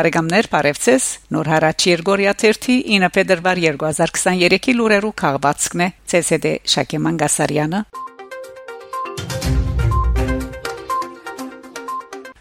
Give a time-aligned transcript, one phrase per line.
[0.00, 5.88] Բարեկամներ, բարևձեզ։ Նոր հարաճ Երգորիա 9 փետրվար 2023-ի լուրերու քաղվածքն է
[6.20, 7.80] ՑՍԴ Շակե Մանգասարյանը։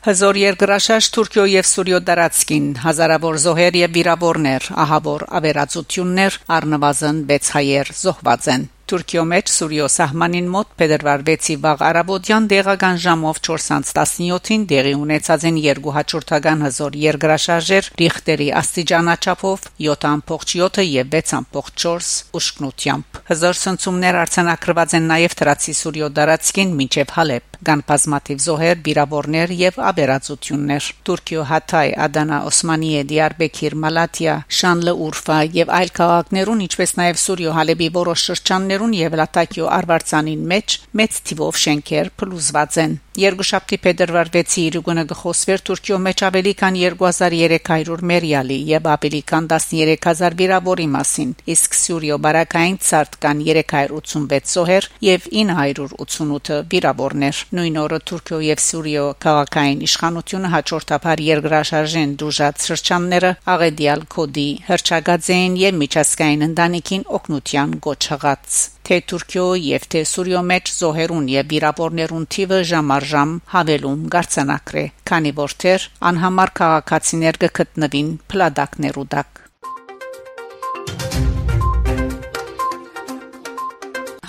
[0.07, 7.96] Հզոր երկրաշարժ Թուրքիո եւ Սուրիո դարածքին հազարավոր զոհեր եւ վիրավորներ, ահավոր ավերածություններ, առնվազն 6 հայեր
[8.07, 14.93] զոհված են։ Թուրքիո մեջ Սուրիո սահմանին մոտ փետրվար 6-ի վաղ արաբոդյան դեղական ժամով 4:17-ին դեղի
[14.98, 24.98] ունեցած են երկու հաջորդական հզոր երկրաշարժեր Ռիխտերի աստիճանաչափով 7.7 եւ 6.4 ուշքնությամբ։ Հզոր ցնցումներ արձանագրված
[24.98, 31.89] են նաեւ Թրացի Սուրիո դարածքին մինչեւ Հալեբ կան բազմաթիվ զոհեր, բիրավորներ եւ աբերացություններ։ Թուրքիո Հաթայ,
[32.05, 38.95] Ադանա, Օսմանիե, Դիարբեկիր, Մալատիա, Շանլը, Ուրֆա եւ այլ քաղաքներուն, ինչպես նաեւ Սուրիո Հալեբի որոշ շրջաններուն
[39.00, 45.98] եւ Լատակիո Արվարձանին մեջ մեծ թիվով շենքեր փլուզված են։ Երկուշաբթի փետրվար 6-ի իրուգունը գխոսվեր Թուրքիո
[46.06, 53.17] մեջ ավելի քան 2300 մերյալի եւ ավելի քան 13000 վիրավորի մասին, իսկ Սուրիո բարակային ցարտ
[53.26, 62.14] կան 386 զոհեր եւ 988 վիրավորներ։ Նույն օրը Թուրքիո եւ Սուրիո քաղաքային իշխանությունը հաջորդաբար երկրաշարժեն
[62.22, 70.46] դուժած սրճանները աղեդիալ կոդի հրճագածային եւ միջազգային ընտանիքին օգնության գոչղած թե Թուրքիո եւ թե Սուրիո
[70.54, 79.08] մեջ զոհերուն եւ վիրավորներուն թիվը ժամարժամ հավելում գարցանակրե քանի որ թեր անհամար քաղաքացիներ կգտնվին փլադակներու
[79.18, 79.46] դակ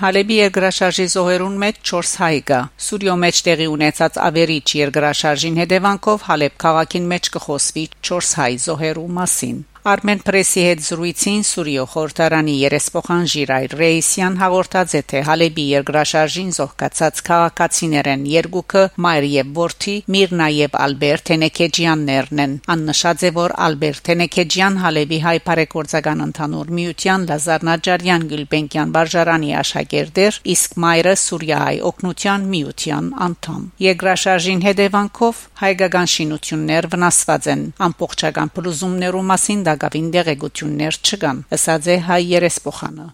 [0.01, 6.55] Հալեբի երկրաշարժի զոհերուն մեջ 4 հայ կա։ Սուրիո մեջ տեղի ունեցած ավերիչ երկրաշարժին հետևանքով Հալեբ
[6.65, 13.75] քաղաքին մեջ կխոսվի 4 հայ զոհերու մասին։ Armen Press-ի հետ զրույցին Սուրիո խորհրդարանի երեսփոխան Ժիրայր
[13.81, 21.25] Ռեյսյան հաղորդած է թե Հալեբի երկրաշարժին զոհկացած քաղաքացիներեն երկուքը Մայր եւ Բորթի Միրնա եւ Ալբերտ
[21.31, 28.95] Թենեկեջյաններն են աննշած է որ Ալբերտ Թենեկեջյան Հալեբի հայ բարեգործական ընդհանուր միության Լազար Նաջարյան Գյուլբենկյան
[29.01, 38.55] վարժարանի աշակերտեր իսկ Մայրը Սուրիայի օկնության միության անդամ Երկրաշարժին հետևանքով հայկական շինություններ վնասված են ամբողջական
[38.61, 43.07] փլուզումներու մասին դակավին դեղեցություններ չկան, ըսած է հայ երեսփոխանը։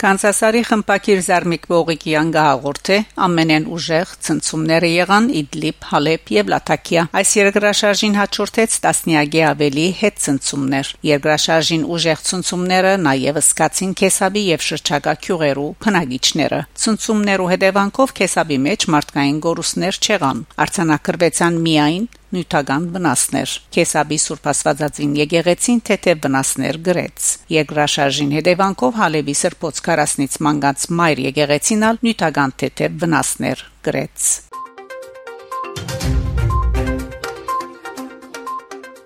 [0.00, 8.16] Կանսասարի խմպակիր Զարմիկ Բողիկյան գահորթե ամենեն ուժեղ ցնցումները եղան Իդլիբ, Հալեբ եւ Լատակիա։ Այս երկրաշարժին
[8.16, 16.62] հաջորդեց տասնյակի ավելի հետ ցնցումներ։ Երկրաշարժին ուժեղ ցնցումները նաեւ սկացին Քեսաբի եւ շրջակա քյուղերու փնագիչները։
[16.80, 25.80] Ցնցումներու հետևանքով Քեսաբի մեջ մարդկային գորուսներ չեղան։ Արցանակրվեցան միայն նյութական վնասներ։ Քեսաբի Սուրբ Աստվածածին եկեղեցին
[25.88, 34.30] թեթև վնասներ գրեց։ Երկրաշարժին հետևանքով Հալեվի սրբոց 40-ից մանգած մայր եկեղեցինալ նյութական թեթև վնասներ գրեց։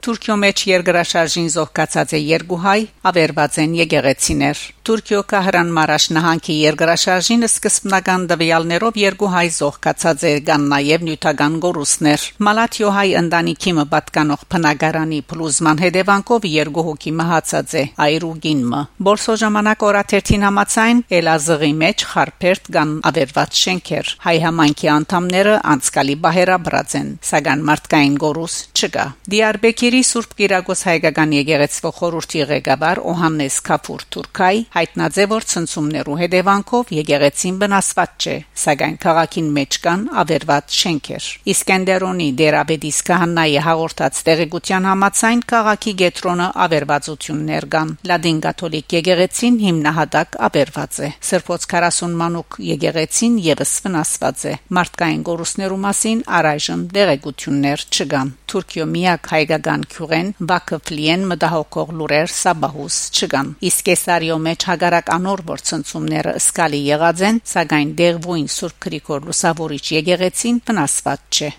[0.04, 7.46] Թուրքիո մեջ երկրաշարժին զոհկացած է երկու հայ, ավերված են եկեղեցիներ։ Թուրքիո Կահրան Մարաշ նահանգի երկրաշարժին
[7.46, 14.42] սկզբնական դվյալներով երկու հայ զոհկացած է կան նաև նյութական գորուսներ։ Մալաթիո հայ ընտանիքի մը պատկանող
[14.52, 22.70] փնագարանի փլուզման հետևանքով երկու հոգի մահացած է այրուգինը։ Բոլսո ժամանակ օրաթերթին համացայն Էլազղի մեջ խարփերտ
[22.76, 30.06] կան ավերված շենքեր։ Հայ համայնքի անդամները անցկալի բահերաբրած են, սակայն մարդկային գորուս չկա։ Դիարբեկիր Գերի
[30.08, 37.60] Սուրբ Կիրակոս հայկական եկեղեցվո խորհրդի ղեկավար Օհաննես Քաֆուր Թուրքայ հայտնած է որ ցնցումներու հետևանքով եկեղեցին
[37.60, 38.34] վնասված չէ,
[38.64, 47.68] սակայն քաղաքին մեջ կան ավերված շենքեր։ Իսկենդերոնի Դերաբեդիս քահանայի հաղորդած տեղեկության համաձայն քաղաքի գետրոնը ավերվածություններ
[47.78, 55.24] կան։ Լադին կաթոլիկ եկեղեցին հիմնահատակ ավերված է։ Սրբոց 40 մանուկ եկեղեցին եւս վնասված է։ Մարդկային
[55.30, 63.88] գորուսներու մասին առայժմ տեղեկություններ չկան։ Թուրքիո միակ հայկական քյուրեն Վակֆլիեն մտահոգող լուրեր սաբահուս չկան իսկ
[63.90, 70.62] Կեսարիո մեջ հագարակ անոր որ ցնցումները սկալի եղած են սակայն դեղվույն Սուրբ Գրիգոր Լուսավորիչ եկեղեցին
[70.68, 71.50] վնասված չէ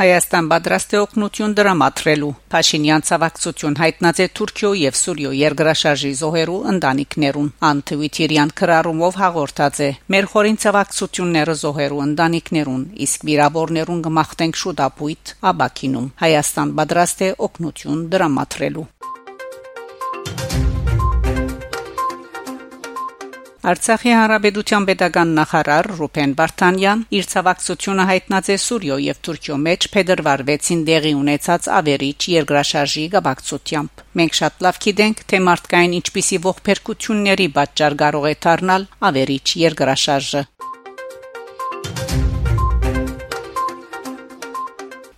[0.00, 7.50] Հայաստան պատրաստ է օգնություն դրամատրելու։ Փաշինյան ցավակցություն հայտնած է Թուրքիո եւ Սուրիո երկրաշարժի զոհերու ընտանիքներուն։
[7.70, 9.90] Անթվիթիրյան քրարումով հաղորդած է.
[10.14, 18.02] Մեր խորին ցավակցությունները զոհերու ընտանիքներուն, իսկ վիրավորներուն կմաղթենք շուտ ապույտ Աբաքինում։ Հայաստան պատրաստ է օգնություն
[18.16, 18.88] դրամատրելու։
[23.60, 30.44] Արցախի հանրապետության pedagogan նախարար Ռուբեն Վարդանյան իր ցավակցությունը հայտնած է Սուրիո եւ Թուրքիո մեջ փետրվար
[30.50, 37.98] 6-ին դեղի ունեցած ավերիչ երկրաշարժի գաբակցությամբ։ Մենք շատ լավ գիտենք, թե մարդկային ինչպիսի ողբերգությունների պատճառ
[38.06, 40.44] կարող է դառնալ ավերիչ երկրաշարժը։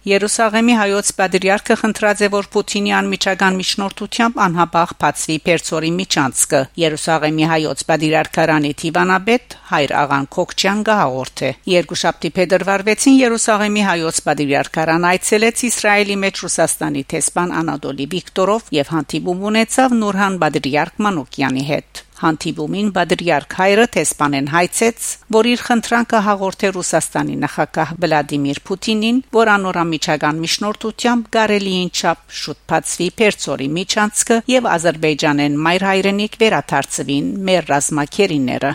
[0.03, 7.85] Երուսաղեմի հայոց պատրիարքը խնդրած է որ Պուտինի անմիջական միջնորդությամբ անհապաղ բացվի Պերցորի միջանցքը Երուսաղեմի հայոց
[7.93, 16.47] պատրիարքարանի Տիվանաբեդ հայր աղան Քոկչյան գահորթե երկուշաբթի փետրվար 6-ին Երուսաղեմի հայոց պատրիարքարան այցելեց Իսրայելի մեջ
[16.51, 24.49] Ռուսաստանի տեսփան Անադոլի Վիկտորով եւ հանդիպում ունեցավ Նուրհան Բադրիարք Մանուկյանի հետ Հանդիպումին Բադրիարք հայրը տեսփանեն
[24.53, 32.61] հայցեց, որ իր խնդրանքը հաղորդե Ռուսաստանի նախագահ Վլադիմիր Պուտինին, որ անորամիջական միջնորդությամբ գարելիին չափ շուտ
[32.71, 38.73] բացվի Պերցորի միջանցքը եւ Ադրբեջանեն մայր հայրենիք վերաթարցվին մեր ռազմակերիները։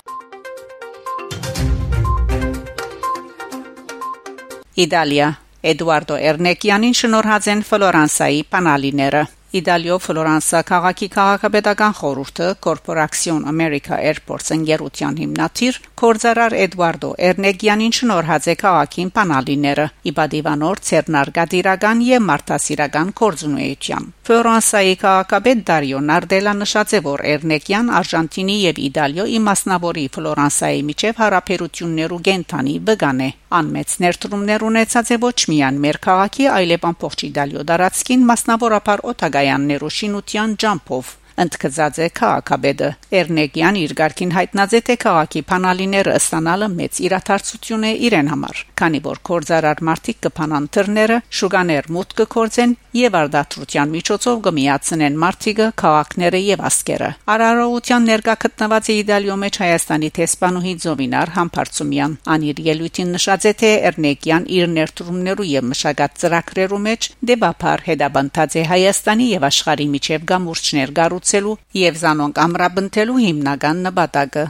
[4.78, 5.32] Իտալիա
[5.72, 9.24] Էդուարդո Էրնեկյանին շնորհած են Ֆլորանսայի պանալիները
[9.58, 18.56] Իտալիո Ֆլորանսա քաղաքի քաղաքապետական խորհուրդը Corporación America Airports ընկերության հիմնադիր Կորզարար Էդվարդո Էրնեգյանին շնորհած է
[18.62, 27.92] քաղաքին պանալիները Իբադիվանոր Ցերնարգադիրական եւ Մարտասիրական կորձունեության Ֆլորանսայի քաղաքապետ Դարիո Նարդելա նշած է որ Էրնեգյան
[28.02, 35.38] Արժանտինի եւ Իտալիո իմասնավորի Ֆլորանսայի միջև հարաբերություններու գենթանի բգան է անմեծ ներդրումներ ունեցած է ոչ
[35.48, 41.10] միայն մեր քաղաքի այլև ամբողջ Իտալիո դարածքին մասնավորապես օտագայ կայաններու շինության ջամփով
[41.44, 42.90] ընդգծած է քաղաքաբեդը
[43.20, 49.00] Էրնեգյան իր ղարքին հայտնած է թե քաղաքի փանալիները ստանալը մեծ իրաթարցություն է իրեն համար քանի
[49.08, 56.64] որ կորզարար մարտիկ կփանան թռները շուգաներ մուտք կորձեն եւ արդատրության միջոցով կմիացնեն մարտիկը քաղաքները եւ
[56.70, 63.54] ասկերը արարողության ներկա գտնված է Իտալիո մեջ Հայաստանի տեսփանուհի Զովինար Համբարձումյան անիր ելույթին նշած է
[63.62, 70.28] թե Էրնեգյան իր ներդրումներու եւ մշակած ծրագրերու մեջ դեպապար հետաբանտած է Հայաստանի եւ աշխարհի միջև
[70.34, 74.44] գամուրջներ գառու ստեղծելու եւ զանոնք ամրապնդելու հիմնական նպատակը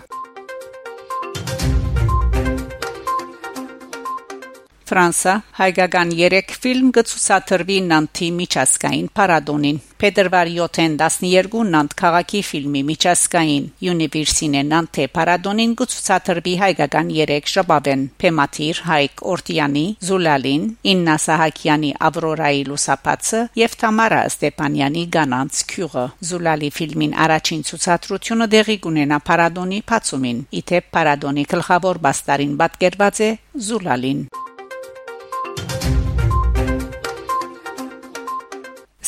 [4.88, 13.66] Ֆրանսա հայկական 3 ֆիլմ գծուսաթրվի Նանտի միջազգային փառատոնին Փետրվարի 7-ին 12 Նանտ քաղաքի ֆիլմի միջազգային
[13.94, 23.44] Universine Nante փառատոնին գծուսաթրվի հայկական 3 շաբաբեն Փեմաթիր Հայկ Օրտյանի Զուլալին Իննա Սահակյանի Ավրորայի լուսապացը
[23.66, 31.48] եւ Թամարա Ստեփանյանի Գանանց քյուղը Զուլալի ֆիլմին առաջին ցուցադրությունը դեղի կունենա փառատոնի բացումին իթե փառատոնի
[31.58, 33.34] գլխավոր բաստարին պատկերված է
[33.68, 34.28] Զուլալին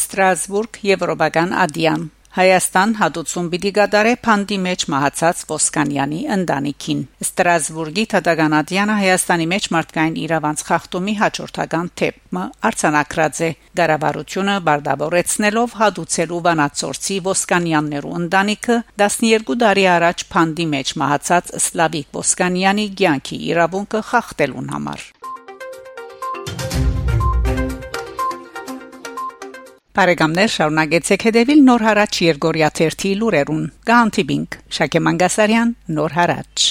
[0.09, 9.47] Ստրասբուրգ Եվրոպական ադիան Հայաստան հատուցում պիտի գդարե փանդի մեջ մահացած Ոսկանյանի ընտանիքին Ստրասբուրգի Թադագանադյանը Հայաստանի
[9.53, 13.51] մեջ մարդկային իրավանց խախտումի հաջորդական թեփը արցանակրած է
[13.81, 23.41] Գարավարությունը բարդավորեցնելով հատուցելու վանացորցի Ոսկանյաններու ընտանիքը 12 տարի առաջ փանդի մեջ մահացած Սլավիկ Ոսկանյանի ցանկի
[23.53, 25.09] իրավունքը խախտելուն համար
[29.99, 36.69] Բարեկամներ շարունակեցեք հետևել Նոր հարաճ Երգորիա 1-ի լուրերուն։ Գանտիբինգ Շակե Մանգասարյան Նոր հարաճ